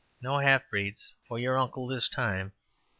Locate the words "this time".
1.85-2.53